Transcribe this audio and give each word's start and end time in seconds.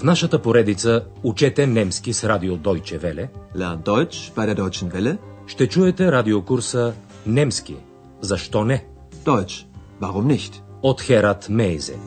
В 0.00 0.04
нашата 0.04 0.42
поредица 0.42 1.04
Учете 1.22 1.66
немски 1.66 2.12
с 2.12 2.28
радио 2.28 2.56
Deutsche 2.56 2.98
Welle 3.00 3.28
Lern 3.56 3.82
Deutsch 3.82 4.34
bei 4.34 4.46
der 4.46 4.54
Deutschen 4.54 4.90
Welle. 4.92 5.18
ще 5.46 5.68
чуете 5.68 6.12
радиокурса 6.12 6.94
Немски. 7.26 7.76
Защо 8.20 8.64
не? 8.64 8.86
Deutsch. 9.24 9.66
Warum 10.00 10.36
nicht? 10.36 10.62
От 10.82 11.00
Херат 11.00 11.48
Мейзе. 11.48 11.98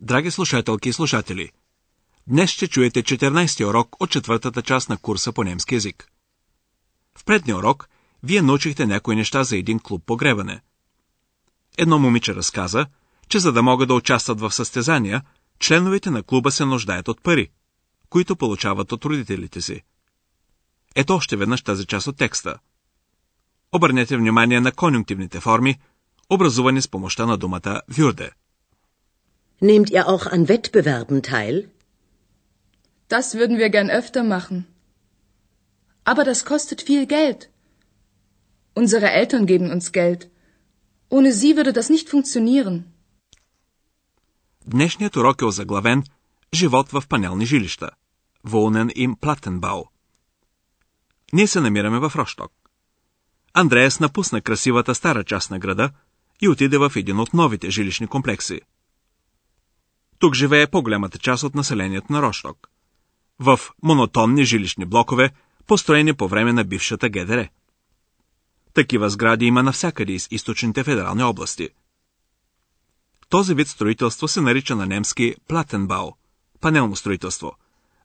Драги 0.00 0.30
слушателки 0.30 0.88
и 0.88 0.92
слушатели, 0.92 1.50
днес 2.26 2.50
ще 2.50 2.68
чуете 2.68 3.02
14-ти 3.02 3.64
урок 3.64 3.96
от 4.00 4.10
четвъртата 4.10 4.62
част 4.62 4.88
на 4.88 4.96
курса 4.96 5.32
по 5.32 5.44
немски 5.44 5.74
язик. 5.74 6.08
В 7.18 7.24
предния 7.24 7.56
урок 7.56 7.89
вие 8.22 8.42
научихте 8.42 8.86
някои 8.86 9.16
неща 9.16 9.44
за 9.44 9.56
един 9.56 9.78
клуб 9.78 10.02
погребане. 10.06 10.60
Едно 11.78 11.98
момиче 11.98 12.34
разказа, 12.34 12.86
че 13.28 13.38
за 13.38 13.52
да 13.52 13.62
могат 13.62 13.88
да 13.88 13.94
участват 13.94 14.40
в 14.40 14.52
състезания, 14.52 15.22
членовете 15.58 16.10
на 16.10 16.22
клуба 16.22 16.50
се 16.50 16.64
нуждаят 16.64 17.08
от 17.08 17.22
пари, 17.22 17.50
които 18.08 18.36
получават 18.36 18.92
от 18.92 19.04
родителите 19.04 19.60
си. 19.60 19.82
Ето 20.94 21.12
още 21.12 21.36
веднъж 21.36 21.62
тази 21.62 21.86
част 21.86 22.06
от 22.06 22.16
текста. 22.16 22.58
Обърнете 23.72 24.16
внимание 24.16 24.60
на 24.60 24.72
конюнктивните 24.72 25.40
форми, 25.40 25.78
образувани 26.30 26.82
с 26.82 26.88
помощта 26.88 27.26
на 27.26 27.36
думата 27.36 27.80
«вюрде». 27.88 28.30
Nehmt 29.62 29.90
ihr 29.90 30.06
auch 30.06 30.26
an 30.26 30.48
Wettbewerben 30.48 31.20
teil? 31.22 31.56
Das 33.10 33.34
würden 33.34 33.58
wir 33.58 33.70
gern 33.76 33.90
öfter 33.90 34.22
machen. 34.36 34.58
Aber 36.10 36.24
das 36.24 36.44
kostet 36.44 36.80
viel 36.88 37.04
Geld. 37.16 37.49
Unsere 38.74 39.08
Eltern 39.20 39.46
geben 39.46 39.70
uns 39.70 39.92
Geld. 39.92 40.30
Ohne 41.08 41.32
sie 41.32 41.56
würde 41.56 41.72
das 41.72 41.88
nicht 41.90 42.08
funktionieren. 42.08 42.84
Днешният 44.66 45.16
урок 45.16 45.42
е 45.42 45.44
озаглавен 45.44 46.04
«Живот 46.54 46.88
в 46.92 47.02
панелни 47.08 47.46
жилища» 47.46 47.90
Волнен 48.44 48.90
им 48.94 49.16
Платенбау. 49.20 49.84
Ние 51.32 51.46
се 51.46 51.60
намираме 51.60 51.98
в 51.98 52.12
Рошток. 52.16 52.52
Андреас 53.54 54.00
напусна 54.00 54.40
красивата 54.40 54.94
стара 54.94 55.24
част 55.24 55.50
на 55.50 55.58
града 55.58 55.90
и 56.40 56.48
отиде 56.48 56.78
в 56.78 56.92
един 56.96 57.20
от 57.20 57.34
новите 57.34 57.70
жилищни 57.70 58.06
комплекси. 58.06 58.60
Тук 60.18 60.34
живее 60.34 60.66
по-голямата 60.66 61.18
част 61.18 61.42
от 61.42 61.54
населението 61.54 62.12
на 62.12 62.22
Рошток. 62.22 62.70
В 63.38 63.60
монотонни 63.82 64.44
жилищни 64.44 64.84
блокове, 64.84 65.30
построени 65.66 66.14
по 66.14 66.28
време 66.28 66.52
на 66.52 66.64
бившата 66.64 67.08
ГДР. 67.08 67.48
Такива 68.74 69.10
сгради 69.10 69.44
има 69.44 69.62
навсякъде 69.62 70.12
из 70.12 70.28
източните 70.30 70.84
федерални 70.84 71.22
области. 71.22 71.68
Този 73.28 73.54
вид 73.54 73.68
строителство 73.68 74.28
се 74.28 74.40
нарича 74.40 74.76
на 74.76 74.86
немски 74.86 75.34
платенбау– 75.48 76.12
панелно 76.60 76.96
строителство, 76.96 77.52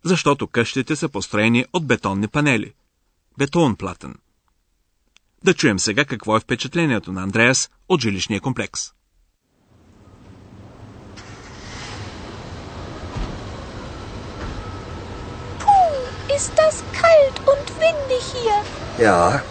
защото 0.03 0.47
къщите 0.47 0.95
са 0.95 1.09
построени 1.09 1.66
от 1.73 1.88
бетонни 1.88 2.27
панели– 2.27 2.73
бетонплатен. 3.38 4.16
Да 5.43 5.53
чуем 5.53 5.80
сега 5.80 6.05
какво 6.05 6.38
е 6.38 6.39
впечатлението 6.39 7.11
на 7.11 7.23
Андреас 7.23 7.69
от 7.89 8.02
жилищния 8.02 8.41
комплекс. 8.41 8.91
Ist 16.38 16.52
das 16.63 16.75
kalt 17.02 17.38
und 17.52 17.67
windig 17.81 18.23
hier? 18.33 18.58
Ja, 19.08 19.41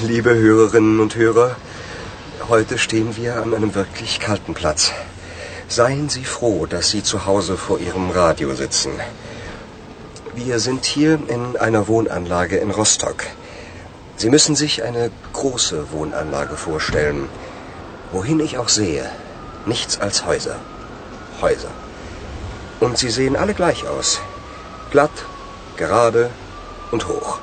liebe 0.00 0.34
Hörerinnen 0.34 0.98
und 0.98 1.14
Hörer, 1.14 1.56
heute 2.48 2.78
stehen 2.78 3.16
wir 3.16 3.36
an 3.36 3.54
einem 3.54 3.74
wirklich 3.74 4.18
kalten 4.18 4.52
Platz. 4.52 4.92
Seien 5.68 6.08
Sie 6.08 6.24
froh, 6.24 6.66
dass 6.66 6.90
Sie 6.90 7.02
zu 7.02 7.26
Hause 7.26 7.56
vor 7.56 7.78
Ihrem 7.78 8.10
Radio 8.10 8.54
sitzen. 8.54 8.92
Wir 10.34 10.58
sind 10.58 10.84
hier 10.84 11.20
in 11.28 11.56
einer 11.56 11.86
Wohnanlage 11.86 12.56
in 12.56 12.70
Rostock. 12.70 13.24
Sie 14.16 14.30
müssen 14.30 14.56
sich 14.56 14.82
eine 14.82 15.10
große 15.32 15.92
Wohnanlage 15.92 16.56
vorstellen. 16.56 17.28
Wohin 18.12 18.40
ich 18.40 18.58
auch 18.58 18.68
sehe, 18.68 19.08
nichts 19.64 20.00
als 20.00 20.26
Häuser. 20.26 20.56
Häuser. 21.40 21.70
Und 22.80 22.98
sie 22.98 23.10
sehen 23.10 23.36
alle 23.36 23.54
gleich 23.54 23.86
aus. 23.86 24.20
Glatt, 24.90 25.24
gerade 25.76 26.30
und 26.90 27.08
hoch. 27.08 27.38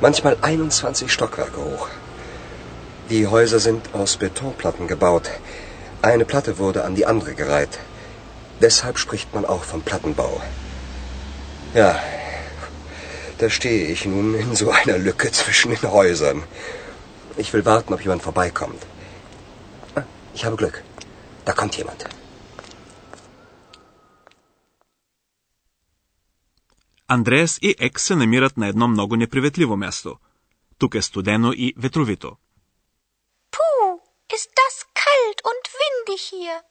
Manchmal 0.00 0.36
21 0.42 1.10
Stockwerke 1.10 1.56
hoch. 1.58 1.88
Die 3.08 3.26
Häuser 3.26 3.60
sind 3.60 3.94
aus 3.94 4.16
Betonplatten 4.18 4.88
gebaut. 4.88 5.30
Eine 6.02 6.24
Platte 6.24 6.58
wurde 6.58 6.84
an 6.84 6.94
die 6.94 7.06
andere 7.06 7.34
gereiht. 7.34 7.78
Deshalb 8.60 8.98
spricht 8.98 9.34
man 9.34 9.46
auch 9.46 9.64
vom 9.64 9.82
Plattenbau. 9.82 10.40
Ja, 11.74 11.98
da 13.38 13.48
stehe 13.48 13.88
ich 13.88 14.04
nun 14.06 14.34
in 14.34 14.54
so 14.54 14.70
einer 14.70 14.98
Lücke 14.98 15.30
zwischen 15.32 15.70
den 15.74 15.90
Häusern. 15.90 16.42
Ich 17.36 17.52
will 17.52 17.64
warten, 17.64 17.92
ob 17.94 18.00
jemand 18.00 18.22
vorbeikommt. 18.22 18.82
Ah, 19.94 20.02
Ich 20.34 20.44
habe 20.44 20.56
Glück. 20.56 20.82
Da 21.44 21.52
kommt 21.52 21.76
jemand. 21.76 22.04
Андреас 27.08 27.58
и 27.62 27.74
Екс 27.78 28.04
се 28.04 28.16
намират 28.16 28.56
на 28.56 28.68
едно 28.68 28.88
много 28.88 29.16
неприветливо 29.16 29.76
място. 29.76 30.16
Тук 30.78 30.94
е 30.94 31.02
студено 31.02 31.52
и 31.52 31.74
ветровито. 31.76 32.36
Puh, 33.52 33.90
ist 34.36 34.50
das 34.60 34.74
kalt 35.02 35.38
und 35.50 35.64
windig 35.80 36.20
hier. 36.30 36.62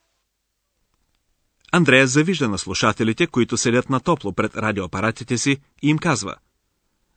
Андреас 1.72 2.10
завижда 2.12 2.48
на 2.48 2.58
слушателите, 2.58 3.28
които 3.28 3.58
седят 3.58 3.90
на 3.90 4.00
топло 4.00 4.34
пред 4.34 4.56
радиоапаратите 4.56 5.38
си 5.38 5.58
и 5.82 5.90
им 5.90 5.98
казва 5.98 6.36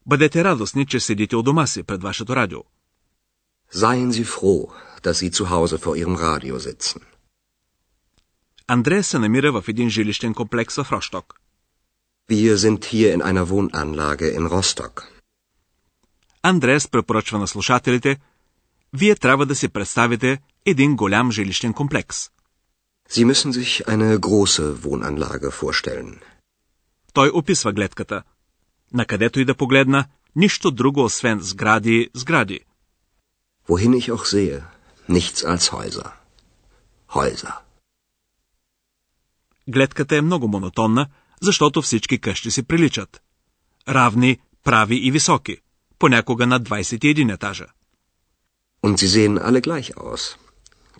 Бъдете 0.06 0.44
радостни, 0.44 0.86
че 0.86 1.00
седите 1.00 1.36
у 1.36 1.42
дома 1.42 1.66
си 1.66 1.82
пред 1.82 2.02
вашето 2.02 2.36
радио. 2.36 2.58
Seien 3.74 4.10
Sie 4.10 4.24
froh, 4.24 4.72
dass 5.02 5.16
Sie 5.22 5.30
zu 5.30 5.44
Hause 5.44 5.76
vor 5.76 5.96
Ihrem 5.96 6.16
Radio 6.16 6.58
sitzen. 6.58 7.02
Андреас 8.66 9.06
се 9.06 9.18
намира 9.18 9.52
в 9.52 9.64
един 9.68 9.90
жилищен 9.90 10.34
комплекс 10.34 10.74
в 10.74 10.92
Рошток. 10.92 11.40
Wir 12.29 12.57
sind 12.57 12.85
hier 12.85 13.13
in 13.15 13.21
einer 13.21 13.49
Wohnanlage 13.49 14.27
in 14.37 14.47
Rostock. 14.47 15.09
Андреас 16.43 16.87
препоръчва 16.87 17.39
на 17.39 17.47
слушателите 17.47 18.17
Вие 18.93 19.15
трябва 19.15 19.45
да 19.45 19.55
си 19.55 19.69
представите 19.69 20.39
един 20.65 20.95
голям 20.95 21.31
жилищен 21.31 21.73
комплекс. 21.73 22.29
Sie 23.09 23.25
müssen 23.25 23.51
sich 23.53 23.85
eine 23.87 24.17
große 24.17 24.75
Wohnanlage 24.75 25.49
vorstellen. 25.61 26.19
Той 27.13 27.31
описва 27.33 27.73
гледката. 27.73 28.23
Накъдето 28.93 29.39
и 29.39 29.45
да 29.45 29.55
погледна, 29.55 30.05
нищо 30.35 30.71
друго 30.71 31.03
освен 31.03 31.39
сгради, 31.41 32.09
сгради. 32.13 32.59
Wohin 33.69 33.93
ich 33.99 34.11
auch 34.11 34.25
sehe, 34.25 34.61
nichts 35.09 35.43
als 35.43 35.69
Häuser. 35.71 36.11
Häuser. 37.09 37.53
Гледката 39.67 40.15
е 40.15 40.21
много 40.21 40.47
монотонна, 40.47 41.09
защото 41.42 41.82
всички 41.82 42.18
къщи 42.18 42.50
си 42.50 42.62
приличат. 42.62 43.22
Равни, 43.88 44.38
прави 44.64 44.96
и 44.96 45.10
високи, 45.10 45.56
понякога 45.98 46.46
на 46.46 46.60
21 46.60 47.34
етажа. 47.34 47.66
Und 48.82 48.94
sie 49.00 49.10
sehen 49.16 49.34
alle 49.48 49.60
gleich 49.68 49.88
aus. 50.06 50.22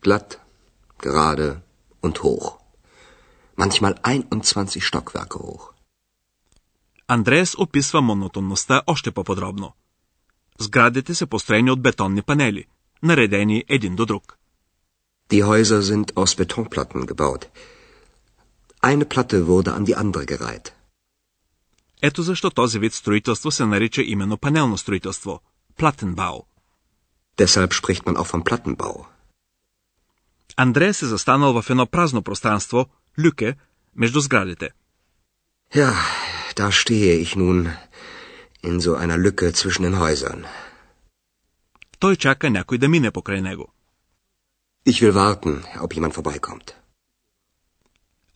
Glatt, 0.04 0.28
gerade 1.06 1.48
und 2.02 2.16
hoch. 2.24 2.46
Manchmal 3.56 3.94
21 4.02 4.80
Stockwerke 4.80 5.38
hoch. 5.38 5.72
Андреас 7.08 7.54
описва 7.58 8.00
монотонността 8.00 8.82
още 8.86 9.10
по-подробно. 9.10 9.72
Сградите 10.60 11.14
са 11.14 11.26
построени 11.26 11.70
от 11.70 11.82
бетонни 11.82 12.22
панели, 12.22 12.64
наредени 13.02 13.64
един 13.68 13.96
до 13.96 14.06
друг. 14.06 14.38
Die 15.30 15.44
Häuser 15.44 15.80
sind 15.80 16.06
aus 16.14 16.32
Betonplatten 16.40 17.02
gebaut. 17.06 17.42
Eine 18.80 19.04
Platte 19.04 19.46
wurde 19.46 19.72
an 19.74 19.84
die 19.84 19.96
andere 19.96 20.26
gereiht. 20.26 20.72
Ето 22.02 22.22
защо 22.22 22.50
този 22.50 22.78
вид 22.78 22.94
строителство 22.94 23.50
се 23.50 23.66
нарича 23.66 24.02
именно 24.02 24.38
панелно 24.38 24.78
строителство– 24.78 25.40
Платенбау. 25.78 26.46
Deshalb 27.38 27.72
spricht 27.74 28.04
man 28.06 28.16
auch 28.16 28.26
vom 28.26 28.42
Plattenbau. 28.44 29.06
Андреас 30.56 31.02
е 31.02 31.06
застанал 31.06 31.62
в 31.62 31.70
едно 31.70 31.86
празно 31.86 32.22
пространство– 32.22 32.86
люке, 33.18 33.56
между 33.96 34.20
сградите. 34.20 34.70
Ja, 35.74 35.92
da 36.56 36.70
stehe 36.72 37.14
ich 37.24 37.36
nun 37.36 37.58
in 38.62 38.80
so 38.80 38.94
einer 39.02 39.18
Lücke 39.18 39.52
zwischen 39.52 39.82
den 39.82 39.98
Häusern. 39.98 40.46
Той 41.98 42.16
чака 42.16 42.50
някой 42.50 42.78
да 42.78 42.88
мине 42.88 43.10
покрай 43.10 43.40
него. 43.40 43.66
Ich 44.86 45.02
will 45.02 45.14
warten, 45.14 45.64
ob 45.80 45.94
jemand 45.94 46.14
vorbeikommt. 46.14 46.77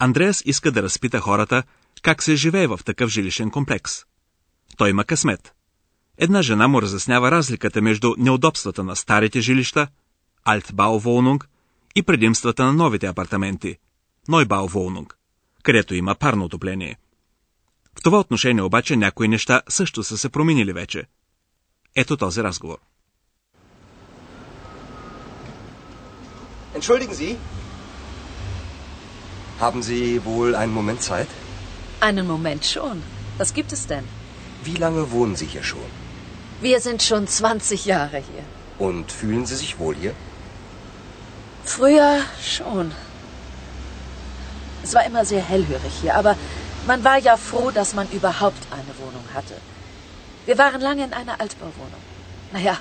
Андреас 0.05 0.43
иска 0.47 0.73
да 0.73 0.83
разпита 0.83 1.21
хората 1.21 1.63
как 2.03 2.23
се 2.23 2.37
живее 2.37 2.67
в 2.67 2.81
такъв 2.85 3.11
жилищен 3.11 3.51
комплекс. 3.51 4.05
Той 4.77 4.91
има 4.91 5.05
късмет. 5.05 5.55
една 6.19 6.43
жена 6.43 6.69
му 6.69 6.83
разяснява 6.83 7.31
разликата 7.31 7.83
между 7.83 8.15
неудобствата 8.19 8.85
на 8.85 8.97
старите 8.97 9.41
жилища, 9.41 9.89
Altbauwohnung, 10.47 11.45
и 11.95 12.03
предимствата 12.03 12.65
на 12.65 12.73
новите 12.73 13.07
апартаменти, 13.07 13.77
Neubauwohnung, 14.29 15.13
където 15.63 15.95
има 15.95 16.15
парно 16.15 16.45
отопление. 16.45 16.97
В 17.99 18.03
това 18.03 18.19
отношение 18.19 18.63
обаче 18.63 18.97
някои 18.97 19.29
неща 19.29 19.63
също 19.69 20.05
са 20.05 20.19
се 20.19 20.29
променили 20.29 20.73
вече. 20.73 21.05
Ето 21.97 22.17
този 22.17 22.43
разговор. 22.43 22.79
Entschuldigen 26.75 27.15
Sie. 27.15 27.62
Haben 29.63 29.81
Sie 29.81 30.25
wohl 30.25 30.57
einen 30.57 30.75
Moment 30.75 31.05
Zeit? 31.05 31.29
Einen 32.01 32.27
Moment 32.27 32.65
schon. 32.67 33.01
Was 33.39 33.55
gibt 33.55 33.73
es 33.73 33.87
denn? 33.87 34.03
Wie 34.65 34.75
lange 34.75 35.13
wohnen 35.13 35.37
Sie 35.37 35.47
hier 35.47 35.63
schon? 35.63 35.91
Wir 36.61 36.81
sind 36.81 37.01
schon 37.01 37.29
20 37.29 37.85
Jahre 37.85 38.17
hier. 38.17 38.45
Und 38.85 39.13
fühlen 39.13 39.47
Sie 39.47 39.55
sich 39.55 39.79
wohl 39.79 39.95
hier? 39.95 40.15
Früher 41.65 42.19
schon. 42.43 42.91
Es 44.83 44.95
war 44.95 45.07
immer 45.07 45.25
sehr 45.25 45.43
hellhörig 45.43 45.93
hier, 46.01 46.17
aber 46.17 46.35
man 46.89 47.05
war 47.05 47.19
ja 47.19 47.37
froh, 47.37 47.71
dass 47.71 47.95
man 47.95 48.11
überhaupt 48.11 48.67
eine 48.73 48.95
Wohnung 48.99 49.25
hatte. 49.33 49.55
Wir 50.45 50.59
waren 50.59 50.81
lange 50.81 51.05
in 51.05 51.13
einer 51.13 51.41
Altbauwohnung. 51.41 52.03
Naja, 52.51 52.79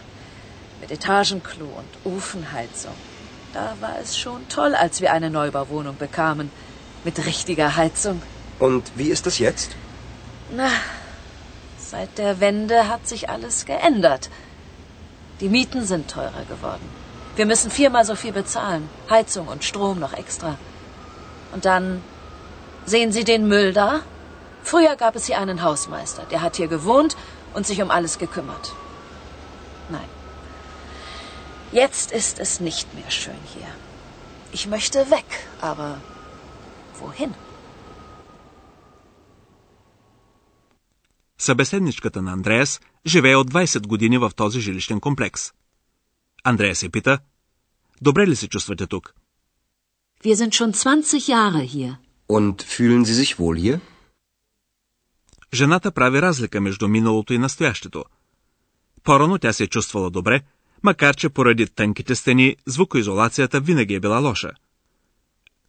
mit 0.81 0.89
Etagenklo 0.89 1.65
und 1.65 2.11
Ofenheizung. 2.11 2.95
Da 3.53 3.75
war 3.81 3.99
es 4.01 4.17
schon 4.17 4.47
toll, 4.49 4.73
als 4.73 4.99
wir 5.01 5.13
eine 5.13 5.29
Neubauwohnung 5.29 5.97
bekamen. 5.97 6.49
Mit 7.03 7.25
richtiger 7.25 7.75
Heizung. 7.75 8.21
Und 8.59 8.91
wie 8.95 9.09
ist 9.09 9.25
es 9.27 9.39
jetzt? 9.39 9.71
Na, 10.51 10.69
seit 11.79 12.17
der 12.17 12.39
Wende 12.39 12.87
hat 12.87 13.07
sich 13.07 13.29
alles 13.29 13.65
geändert. 13.65 14.29
Die 15.39 15.49
Mieten 15.49 15.85
sind 15.85 16.11
teurer 16.11 16.45
geworden. 16.47 16.87
Wir 17.35 17.45
müssen 17.45 17.71
viermal 17.71 18.05
so 18.05 18.15
viel 18.15 18.33
bezahlen. 18.33 18.89
Heizung 19.09 19.47
und 19.47 19.63
Strom 19.63 19.99
noch 19.99 20.13
extra. 20.13 20.57
Und 21.53 21.65
dann 21.65 22.03
sehen 22.85 23.11
Sie 23.11 23.23
den 23.23 23.47
Müll 23.47 23.73
da? 23.73 24.01
Früher 24.63 24.95
gab 24.95 25.15
es 25.15 25.25
hier 25.25 25.39
einen 25.39 25.63
Hausmeister, 25.63 26.23
der 26.29 26.41
hat 26.41 26.55
hier 26.57 26.67
gewohnt 26.67 27.17
und 27.53 27.65
sich 27.65 27.81
um 27.81 27.89
alles 27.89 28.19
gekümmert. 28.19 28.73
Nein. 29.89 30.09
Jetzt 31.71 32.11
ist 32.11 32.39
es 32.39 32.59
nicht 32.59 32.93
mehr 32.93 33.09
schön 33.09 33.41
hier. 33.55 33.67
Ich 34.51 34.67
möchte 34.67 35.09
weg, 35.09 35.25
aber 35.61 35.97
wohin? 37.01 37.33
Събеседничката 41.37 42.21
на 42.21 42.31
Андреас 42.31 42.81
живее 43.05 43.35
от 43.35 43.51
20 43.51 43.87
години 43.87 44.17
в 44.17 44.31
този 44.35 44.59
жилищен 44.59 44.99
комплекс. 44.99 45.51
Андреас 46.43 46.77
се 46.77 46.89
пита, 46.89 47.19
добре 48.01 48.27
ли 48.27 48.35
се 48.35 48.47
чувствате 48.47 48.87
тук? 48.87 49.13
Wir 50.25 50.35
sind 50.35 50.53
schon 50.53 50.71
20 50.71 51.29
Jahre 51.33 51.63
hier. 51.75 51.95
Und 52.29 52.55
fühlen 52.73 53.03
Sie 53.05 53.17
sich 53.23 53.39
wohl 53.39 53.55
hier? 53.59 53.79
Жената 55.53 55.91
прави 55.91 56.21
разлика 56.21 56.61
между 56.61 56.87
миналото 56.87 57.33
и 57.33 57.37
настоящето. 57.37 58.05
Порано 59.03 59.37
тя 59.37 59.53
се 59.53 59.63
е 59.63 59.67
чувствала 59.67 60.09
добре, 60.09 60.41
макар 60.83 61.15
че 61.15 61.29
поради 61.29 61.67
тънките 61.67 62.15
стени 62.15 62.55
звукоизолацията 62.65 63.59
винаги 63.59 63.93
е 63.93 63.99
била 63.99 64.19
лоша. 64.19 64.51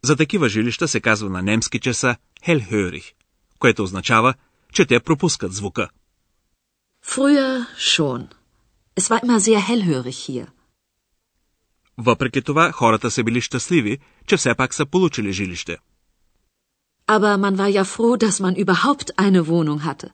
За 0.03 0.15
такива 0.15 0.49
жилища 0.49 0.87
се 0.87 1.01
казва 1.01 1.29
на 1.29 1.41
немски, 1.41 1.79
че 1.79 1.93
са 1.93 2.15
hellhörig, 2.47 3.13
което 3.59 3.83
означава, 3.83 4.33
че 4.73 4.85
те 4.85 4.99
пропускат 4.99 5.53
звука. 5.53 5.89
Früher 7.05 7.65
schon. 7.77 8.27
Es 8.99 9.09
war 9.09 9.19
immer 9.25 9.39
sehr 9.39 9.59
hellhörig 9.59 10.11
hier. 10.11 10.47
Въпреки 11.97 12.41
това, 12.41 12.71
хората 12.71 13.11
са 13.11 13.23
били 13.23 13.41
щастливи, 13.41 13.97
че 14.27 14.37
все 14.37 14.55
пак 14.55 14.73
са 14.73 14.85
получили 14.85 15.33
жилище. 15.33 15.77
Aber 17.07 17.37
man 17.37 17.55
war 17.55 17.69
ja 17.69 17.83
froh, 17.83 18.17
dass 18.17 18.39
man 18.39 18.55
überhaupt 18.55 19.09
eine 19.17 19.41
Wohnung 19.41 19.79
hatte. 19.79 20.09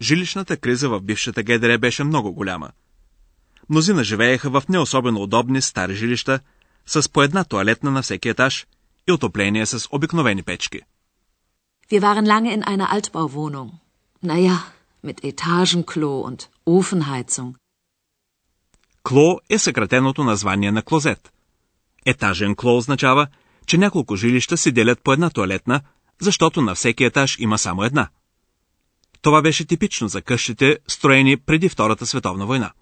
Жилищната 0.00 0.56
криза 0.56 0.88
в 0.88 1.00
бившата 1.00 1.42
ГДР 1.42 1.78
беше 1.78 2.04
много 2.04 2.32
голяма. 2.32 2.70
Мнозина 3.68 4.04
живееха 4.04 4.50
в 4.50 4.62
не 4.68 4.78
особено 4.78 5.22
удобни 5.22 5.62
стари 5.62 5.94
жилища, 5.94 6.40
с 6.88 7.08
по 7.12 7.22
една 7.22 7.44
туалетна 7.44 7.90
на 7.90 8.02
всеки 8.02 8.28
етаж 8.28 8.66
и 9.08 9.12
отопление 9.12 9.66
с 9.66 9.88
обикновени 9.90 10.42
печки. 10.42 10.80
Wir 11.90 12.00
waren 12.00 12.26
lange 12.34 12.50
in 12.56 12.62
einer 12.72 12.88
Altbauwohnung. 12.96 13.70
Naja, 14.30 14.56
mit 15.06 15.18
Etagenklo 15.30 16.12
und 16.28 16.40
Ofenheizung. 16.66 17.54
Кло 19.02 19.38
е 19.50 19.58
съкратеното 19.58 20.24
название 20.24 20.72
на 20.72 20.82
клозет. 20.82 21.32
Етажен 22.06 22.54
кло 22.56 22.76
означава, 22.76 23.26
че 23.66 23.78
няколко 23.78 24.16
жилища 24.16 24.56
се 24.56 24.72
делят 24.72 25.02
по 25.02 25.12
една 25.12 25.30
туалетна, 25.30 25.80
защото 26.20 26.62
на 26.62 26.74
всеки 26.74 27.04
етаж 27.04 27.36
има 27.38 27.58
само 27.58 27.84
една. 27.84 28.08
Това 29.22 29.42
беше 29.42 29.66
типично 29.66 30.08
за 30.08 30.22
къщите, 30.22 30.78
строени 30.88 31.36
преди 31.36 31.68
Втората 31.68 32.06
световна 32.06 32.46
война. 32.46 32.72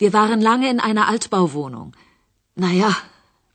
Wir 0.00 0.10
waren 0.10 0.40
lange 0.40 0.68
in 0.74 0.80
einer 0.80 1.06
Altbauwohnung. 1.12 1.90
Naja, 2.57 2.91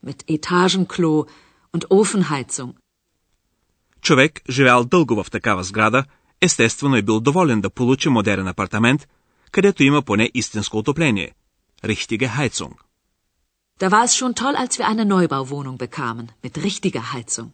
mit 0.03 0.19
Etagenklo 0.27 1.25
und 1.73 1.83
Ofenheizung. 1.89 2.73
Човек, 4.01 4.41
живял 4.49 4.85
дълго 4.85 5.23
в 5.23 5.31
такава 5.31 5.63
сграда, 5.63 6.03
естествено 6.41 6.95
е 6.95 7.01
бил 7.01 7.19
доволен 7.19 7.61
да 7.61 7.69
получи 7.69 8.09
модерен 8.09 8.47
апартамент, 8.47 9.07
където 9.51 9.83
има 9.83 10.01
поне 10.01 10.31
истинско 10.33 10.77
отопление. 10.77 11.31
Richtige 11.83 12.27
Heizung. 12.37 12.75
Da 13.79 13.89
war 13.89 14.03
es 14.03 14.13
schon 14.19 14.33
toll, 14.41 14.55
als 14.63 14.73
wir 14.77 14.87
eine 14.91 15.05
Neubauwohnung 15.05 15.77
bekamen, 15.77 16.27
mit 16.43 16.57
richtiger 16.57 17.13
Heizung. 17.13 17.51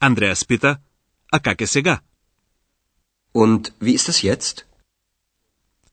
Андреас 0.00 0.46
пита, 0.46 0.78
а 1.32 1.40
как 1.40 1.60
е 1.60 1.66
сега? 1.66 2.00
Und 3.34 3.72
wie 3.82 3.94
ist 3.94 4.08
es 4.08 4.34
jetzt? 4.34 4.64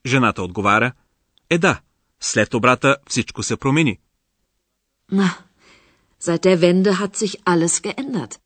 Жената 0.06 0.44
отговаря, 0.44 0.92
е 1.50 1.58
да, 1.58 1.82
след 2.20 2.54
обрата 2.54 2.98
всичко 3.10 3.44
се 3.44 3.58
промени. 3.58 4.00
Na, 5.13 5.39
seit 6.19 6.45
der 6.45 6.61
Wende 6.61 6.99
hat 6.99 7.17
sich 7.17 7.35
alles 7.45 7.83
geändert. 7.83 8.41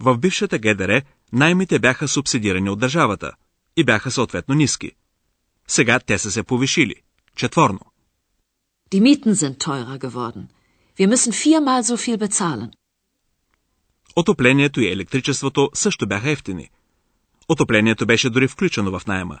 В 0.00 0.18
бившата 0.18 0.58
ГДР 0.58 1.02
наймите 1.32 1.78
бяха 1.78 2.08
субсидирани 2.08 2.70
от 2.70 2.78
държавата 2.78 3.32
и 3.76 3.84
бяха 3.84 4.10
съответно 4.10 4.54
ниски. 4.54 4.90
Сега 5.68 6.00
те 6.00 6.18
са 6.18 6.30
се 6.30 6.42
повишили. 6.42 6.94
Четворно. 7.36 7.80
Die 8.92 9.00
Mieten 9.00 9.34
sind 9.34 9.58
teurer 9.58 9.98
geworden. 9.98 10.48
Wir 10.98 11.08
müssen 11.08 11.32
viermal 11.32 11.82
so 11.82 11.96
viel 11.96 12.18
bezahlen. 12.18 12.70
Отоплението 14.16 14.80
и 14.80 14.92
електричеството 14.92 15.70
също 15.74 16.06
бяха 16.06 16.30
ефтини. 16.30 16.70
Отоплението 17.48 18.06
беше 18.06 18.30
дори 18.30 18.48
включено 18.48 18.98
в 18.98 19.06
найема. 19.06 19.38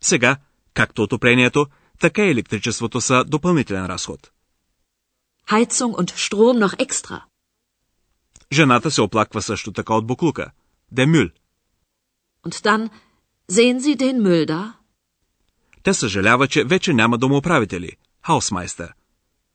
Сега, 0.00 0.36
както 0.74 1.02
отоплението, 1.02 1.66
така 1.98 2.24
и 2.24 2.30
електричеството 2.30 3.00
са 3.00 3.24
допълнителен 3.24 3.86
разход. 3.86 4.30
Heizung 5.51 5.93
und 5.93 6.09
Strom 6.11 6.59
noch 6.59 6.75
extra. 6.79 7.21
Жената 8.53 8.91
се 8.91 9.01
оплаква 9.01 9.41
също 9.41 9.71
така 9.71 9.93
от 9.93 10.07
буклука. 10.07 10.51
Демюл. 10.91 11.29
Und 12.45 12.55
dann 12.63 12.89
sehen 13.51 13.79
Sie 13.79 13.95
den 13.95 14.21
Müll 14.21 14.45
da? 14.47 14.73
Тя 15.83 15.93
съжалява, 15.93 16.47
че 16.47 16.63
вече 16.63 16.93
няма 16.93 17.17
домоуправители. 17.17 17.91
Хаусмайстер. 18.25 18.93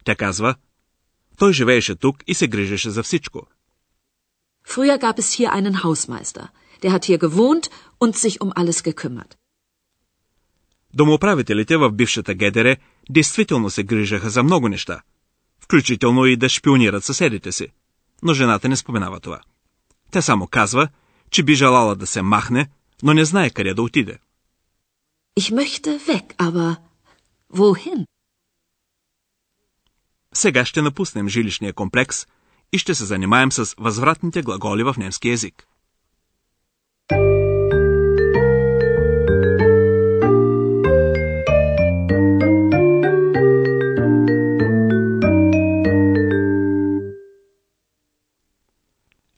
Тя 0.05 0.17
казва, 0.17 0.55
той 1.39 1.53
живееше 1.53 1.95
тук 1.95 2.23
и 2.27 2.35
се 2.35 2.49
грижеше 2.49 2.91
за 2.91 3.03
всичко. 3.03 3.47
Früher 4.69 4.99
gab 5.01 5.19
es 5.19 5.29
hier 5.39 5.51
einen 5.59 5.83
Hausmeister. 5.83 6.49
Der 6.83 6.93
hat 6.93 7.05
hier 7.05 7.19
gewohnt 7.19 7.65
und 8.01 8.13
sich 8.17 8.41
um 8.41 8.53
alles 8.61 8.83
gekümmert. 8.83 9.37
Домоуправителите 10.95 11.77
в 11.77 11.93
бившата 11.93 12.35
ГДР 12.35 12.77
действително 13.11 13.71
се 13.71 13.83
грижаха 13.83 14.31
за 14.31 14.43
много 14.43 14.69
неща, 14.69 15.03
включително 15.68 16.26
и 16.26 16.38
да 16.38 16.50
шпионират 16.50 17.04
съседите 17.04 17.52
си. 17.52 17.68
Но 18.24 18.34
жената 18.34 18.70
не 18.70 18.76
споменава 18.76 19.20
това. 19.20 19.42
Тя 20.12 20.22
само 20.22 20.48
казва, 20.48 20.88
че 21.32 21.44
би 21.44 21.56
желала 21.56 21.96
да 21.96 22.08
се 22.08 22.22
махне, 22.22 22.70
но 23.04 23.14
не 23.14 23.26
знае 23.26 23.50
къде 23.50 23.74
да 23.74 23.82
отиде. 23.82 24.18
Ich 25.40 25.54
möchte 25.54 25.90
weg, 26.08 26.36
aber 26.38 26.78
wohin? 27.54 28.06
Сега 30.34 30.66
ще 30.66 30.82
напуснем 30.82 31.28
жилищния 31.28 31.74
комплекс 31.74 32.28
и 32.74 32.78
ще 32.78 32.96
се 32.96 33.06
занимаем 33.06 33.52
с 33.52 33.76
възвратните 33.78 34.42
глаголи 34.42 34.84
в 34.84 34.96
немски 34.98 35.30
язик. 35.30 35.68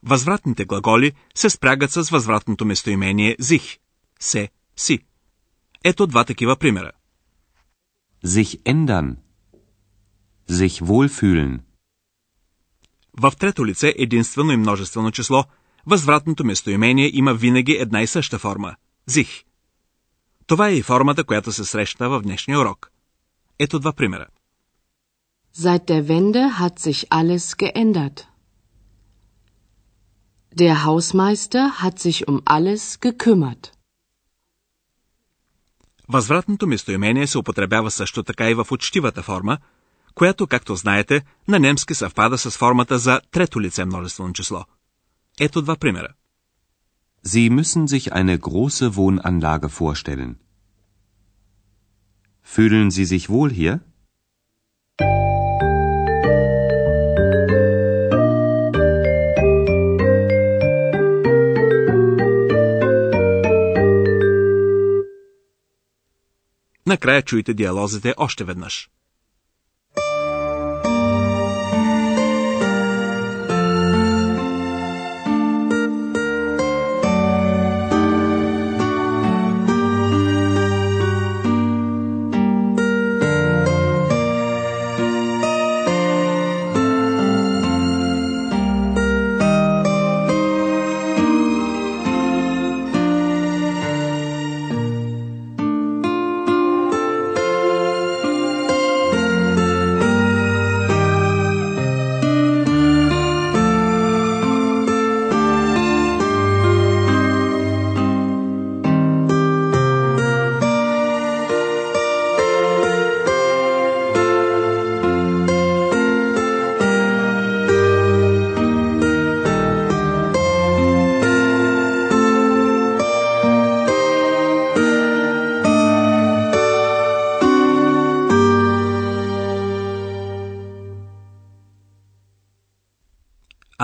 Възвратните 0.10 0.66
глаголи 0.66 1.12
се 1.36 1.50
спрягат 1.50 1.92
с 1.92 2.10
възвратното 2.10 2.66
местоимение 2.66 3.36
зих. 3.40 3.78
се, 4.20 4.50
си. 4.78 5.00
Ето 5.84 6.08
два 6.08 6.24
такива 6.24 6.56
примера. 6.56 6.92
Sich 8.26 8.62
ändern. 8.64 9.16
Sich 10.50 10.82
wohlfühlen. 10.82 11.60
В 13.22 13.32
трето 13.40 13.66
лице 13.66 13.94
единствено 13.98 14.52
и 14.52 14.58
множествено 14.58 15.12
число, 15.12 15.44
възвратното 15.86 16.46
местоимение 16.46 17.12
има 17.14 17.34
винаги 17.34 17.72
една 17.72 18.02
и 18.02 18.08
съща 18.08 18.40
форма– 18.40 18.76
зих. 19.06 19.44
Това 20.48 20.70
е 20.70 20.74
и 20.74 20.82
формата, 20.82 21.24
която 21.24 21.52
се 21.52 21.66
среща 21.66 22.10
в 22.10 22.22
днешния 22.22 22.60
урок. 22.60 22.92
Ето 23.60 23.80
два 23.80 23.94
примера. 23.94 24.28
Seit 25.56 25.84
der 25.88 26.04
Wende 26.04 26.44
hat 26.60 26.80
sich 26.80 27.06
alles 27.10 27.56
geändert. 27.56 28.30
Der 30.59 30.85
Hausmeister 30.85 31.65
hat 31.83 31.99
sich 31.99 32.29
um 32.29 32.43
alles 32.47 32.99
gekümmert. 33.01 33.71
Възвратното 36.09 36.67
местоимение 36.67 37.27
се 37.27 37.39
употребява 37.39 37.91
също 37.91 38.23
така 38.23 38.51
и 38.51 38.55
в 38.55 38.67
учтивата 38.71 39.23
форма, 39.23 39.59
която, 40.15 40.47
както 40.47 40.75
знаете, 40.77 41.23
на 41.49 41.59
немски 41.59 41.95
съвпада 41.95 42.39
с 42.39 42.51
формата 42.51 42.99
за 42.99 43.21
трето 43.31 43.61
лице 43.61 43.85
множествено 43.85 44.33
число. 44.33 44.65
Ето 45.41 45.63
два 45.63 45.77
примера. 45.77 46.09
Sie 47.27 47.51
müssen 47.51 47.89
sich 47.89 48.13
eine 48.13 48.39
große 48.39 48.87
Wohnanlage 48.97 49.69
vorstellen. 49.69 50.37
Fühlen 52.55 52.91
Sie 52.91 53.07
sich 53.13 53.25
wohl 53.31 53.51
hier? 53.61 53.81
Накрая 66.90 67.22
чуйте 67.22 67.54
диалозите 67.54 68.14
още 68.18 68.44
веднъж. 68.44 68.90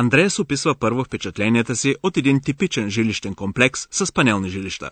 Андреас 0.05 0.39
описва 0.39 0.75
първо 0.75 1.05
впечатленията 1.05 1.77
си 1.77 1.95
от 2.03 2.17
един 2.17 2.41
типичен 2.41 2.91
жилищен 2.91 3.35
комплекс 3.35 3.89
с 3.91 4.13
панелни 4.13 4.49
жилища. 4.49 4.91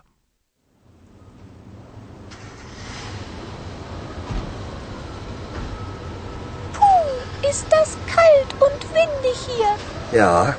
Puh, 6.75 7.51
ist 7.51 7.67
das 7.77 7.91
kalt 8.15 8.51
und 8.67 8.81
windig 8.97 9.37
hier. 9.49 9.73
Ja, 10.21 10.55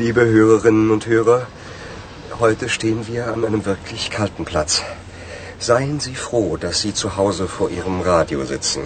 liebe 0.00 0.22
Hörerinnen 0.34 0.90
und 0.94 1.06
Hörer, 1.06 1.40
heute 2.42 2.68
stehen 2.76 3.06
wir 3.10 3.22
an 3.34 3.44
einem 3.46 3.62
wirklich 3.72 4.10
kalten 4.18 4.44
Platz. 4.44 4.72
Seien 5.60 6.00
Sie 6.00 6.16
froh, 6.26 6.56
dass 6.56 6.76
Sie 6.82 6.94
zu 7.02 7.08
Hause 7.16 7.46
vor 7.56 7.68
Ihrem 7.70 8.00
Radio 8.00 8.44
sitzen. 8.44 8.82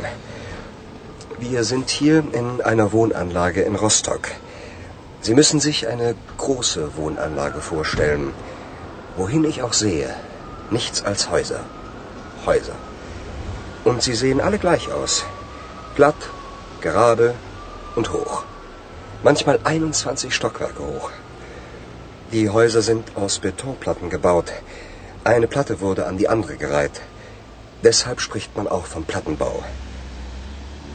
Wir 1.39 1.63
sind 1.65 1.87
hier 1.91 2.19
in 2.41 2.61
einer 2.71 2.93
Wohnanlage 2.93 3.63
in 3.63 3.77
Rostock. 3.77 4.25
Sie 5.24 5.36
müssen 5.36 5.62
sich 5.62 5.88
eine 5.88 6.16
große 6.38 6.98
Wohnanlage 6.98 7.62
vorstellen. 7.62 8.34
Wohin 9.16 9.46
ich 9.46 9.64
auch 9.64 9.72
sehe, 9.72 10.14
nichts 10.70 11.06
als 11.06 11.30
Häuser. 11.30 11.62
Häuser. 12.46 12.76
Und 13.86 14.04
sie 14.04 14.16
sehen 14.16 14.42
alle 14.42 14.60
gleich 14.60 14.92
aus. 14.92 15.24
Glatt, 15.96 16.16
gerade 16.82 17.36
und 17.96 18.12
hoch. 18.12 18.44
Manchmal 19.24 19.62
21 19.64 20.36
Stockwerke 20.36 20.84
hoch. 20.84 21.10
Die 22.34 22.50
Häuser 22.50 22.82
sind 22.82 23.16
aus 23.16 23.40
Betonplatten 23.40 24.10
gebaut. 24.10 24.52
Eine 25.24 25.48
Platte 25.48 25.80
wurde 25.80 26.06
an 26.06 26.18
die 26.18 26.28
andere 26.28 26.58
gereiht. 26.58 27.00
Deshalb 27.82 28.20
spricht 28.20 28.58
man 28.58 28.68
auch 28.68 28.88
vom 28.88 29.06
Plattenbau. 29.06 29.64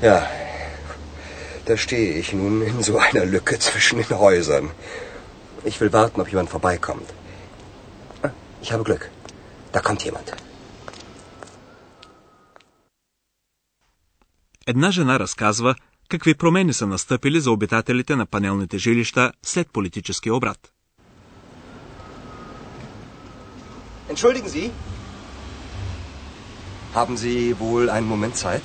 Ja, 0.02 0.26
da 1.67 1.77
stehe 1.85 2.11
ich 2.21 2.33
nun 2.33 2.61
in 2.61 2.83
so 2.83 2.97
einer 2.97 3.25
Lücke 3.35 3.55
zwischen 3.67 3.97
den 4.01 4.17
Häusern. 4.25 4.65
Ich 5.69 5.79
will 5.81 5.91
warten, 5.93 6.21
ob 6.21 6.27
jemand 6.33 6.49
vorbeikommt. 6.49 7.09
Ah, 8.23 8.31
ich 8.61 8.71
habe 8.73 8.83
Glück. 8.83 9.03
Da 9.71 9.79
kommt 9.87 10.03
jemand. 10.05 10.27
Една 14.67 14.91
жена 14.91 15.19
разказва 15.19 15.75
какви 16.09 16.33
промени 16.33 16.73
са 16.73 16.87
настъпили 16.87 17.39
за 17.39 17.51
обитателите 17.51 18.15
на 18.15 18.25
панелните 18.25 18.77
жилища 18.77 19.31
след 19.43 19.67
политическия 19.73 20.35
обрат. 20.35 20.71
Entschuldigen 24.09 24.49
Sie? 24.57 24.69
Haben 26.93 27.15
Sie 27.17 27.39
wohl 27.59 27.89
einen 27.89 28.07
Moment 28.13 28.35
Zeit? 28.45 28.63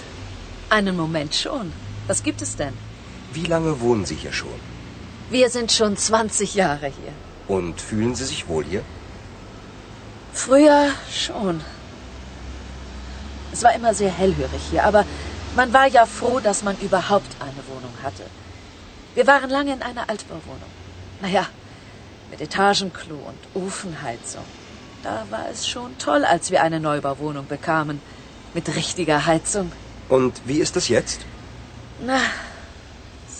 Einen 0.71 0.97
Moment 0.97 1.33
schon. 1.42 1.66
Was 2.09 2.23
gibt 2.26 2.40
es 2.47 2.52
denn? 2.57 2.75
Wie 3.34 3.46
lange 3.46 3.82
wohnen 3.82 4.06
Sie 4.06 4.16
hier 4.16 4.34
schon? 4.34 4.60
Wir 5.30 5.50
sind 5.50 5.72
schon 5.72 5.98
20 5.98 6.56
Jahre 6.56 6.88
hier. 6.88 7.13
Und 7.48 7.82
fühlen 7.82 8.16
Sie 8.16 8.25
sich 8.25 8.48
wohl 8.48 8.63
hier? 8.63 8.84
Früher 10.34 10.90
schon. 11.12 11.62
Es 13.52 13.63
war 13.63 13.74
immer 13.74 13.94
sehr 13.94 14.12
hellhörig 14.12 14.62
hier, 14.72 14.84
aber 14.84 15.06
man 15.56 15.74
war 15.74 15.88
ja 15.88 16.06
froh, 16.06 16.40
dass 16.40 16.63
man 16.63 16.78
überhaupt 16.80 17.36
eine 17.40 17.63
Wohnung 17.68 17.94
hatte. 18.04 18.24
Wir 19.16 19.28
waren 19.28 19.50
lange 19.50 19.74
in 19.74 19.82
einer 19.82 20.10
Altbauwohnung. 20.10 20.72
Naja, 21.22 21.48
mit 22.32 22.42
Etagenklo 22.42 23.16
und 23.16 23.63
Ofenheizung. 23.63 24.44
Da 25.04 25.25
war 25.30 25.46
es 25.52 25.68
schon 25.68 25.98
toll, 25.98 26.25
als 26.25 26.50
wir 26.50 26.63
eine 26.63 26.80
Neubauwohnung 26.80 27.46
bekamen. 27.48 28.02
Mit 28.54 28.75
richtiger 28.75 29.25
Heizung. 29.25 29.72
Und 30.10 30.42
wie 30.46 30.60
ist 30.60 30.75
es 30.75 30.88
jetzt? 30.88 31.22
Na, 32.06 32.20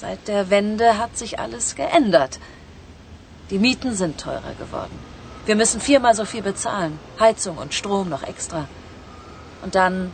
seit 0.03 0.27
der 0.27 0.50
Wende 0.50 0.98
hat 0.98 1.17
sich 1.17 1.39
alles 1.39 1.75
geändert. 1.75 2.38
Die 3.50 3.57
Mieten 3.57 3.95
sind 3.95 4.19
teurer 4.19 4.53
geworden. 4.60 5.00
Wir 5.45 5.55
müssen 5.55 5.79
viermal 5.79 6.13
so 6.13 6.25
viel 6.25 6.41
bezahlen. 6.41 7.00
Heizung 7.22 7.57
und 7.57 7.74
Strom 7.74 8.10
noch 8.10 8.24
extra. 8.24 8.67
Und 9.63 9.75
dann 9.75 10.13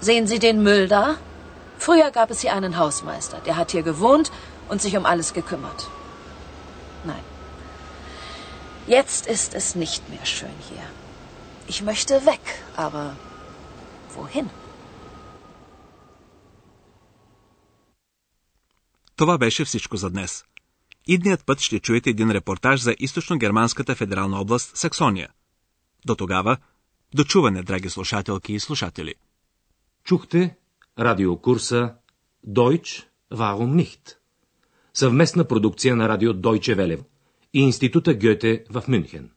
sehen 0.00 0.26
Sie 0.26 0.38
den 0.38 0.62
Müll 0.62 0.88
da? 0.88 1.14
Früher 1.78 2.10
gab 2.10 2.30
es 2.30 2.42
hier 2.42 2.52
einen 2.52 2.76
Hausmeister, 2.76 3.38
der 3.46 3.56
hat 3.56 3.70
hier 3.70 3.82
gewohnt 3.82 4.30
und 4.68 4.82
sich 4.82 4.94
um 4.94 5.06
alles 5.06 5.32
gekümmert. 5.32 5.88
Nein. 7.04 7.24
Jetzt 8.86 9.26
ist 9.26 9.54
es 9.54 9.74
nicht 9.74 10.06
mehr 10.10 10.26
schön 10.26 10.58
hier. 10.68 10.86
Ich 11.66 11.80
möchte 11.80 12.26
weg, 12.26 12.46
aber 12.76 13.16
wohin? 14.14 14.50
Това 19.18 19.38
беше 19.38 19.64
всичко 19.64 19.96
за 19.96 20.10
днес. 20.10 20.44
Идният 21.06 21.46
път 21.46 21.60
ще 21.60 21.80
чуете 21.80 22.10
един 22.10 22.30
репортаж 22.30 22.80
за 22.80 22.92
източно-германската 22.92 23.94
федерална 23.94 24.40
област 24.40 24.76
Саксония. 24.76 25.28
До 26.06 26.14
тогава, 26.14 26.56
дочуване, 27.14 27.62
драги 27.62 27.90
слушателки 27.90 28.52
и 28.52 28.60
слушатели. 28.60 29.14
Чухте 30.04 30.56
радиокурса 30.98 31.94
Deutsch, 32.46 33.04
warum 33.32 33.84
nicht? 33.84 34.16
Съвместна 34.94 35.44
продукция 35.48 35.96
на 35.96 36.08
радио 36.08 36.32
Deutsche 36.32 36.76
Welle 36.76 37.04
и 37.54 37.60
Института 37.60 38.14
Гьоте 38.14 38.64
в 38.70 38.84
Мюнхен. 38.88 39.30